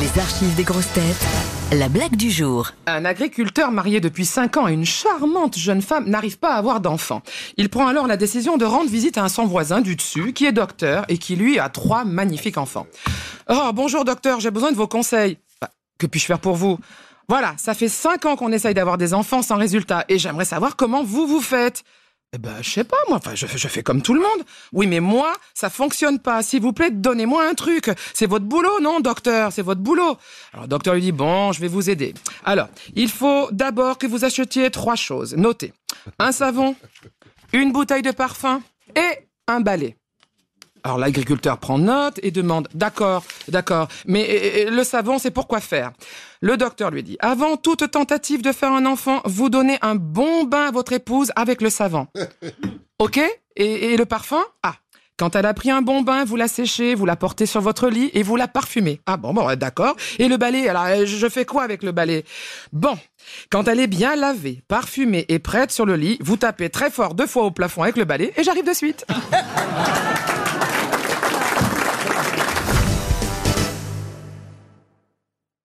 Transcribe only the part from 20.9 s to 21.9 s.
vous vous faites.